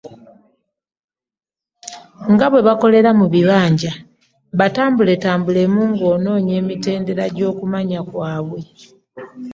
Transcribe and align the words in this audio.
Nga 2.33 2.45
bwe 2.49 2.65
bakolera 2.67 3.09
mu 3.19 3.25
bibinja, 3.33 3.91
batambuletambulemu 4.59 5.79
ng’onoonya 5.91 6.53
emitendera 6.61 7.25
gy’okumanya 7.35 7.99
kwabwe. 8.09 8.61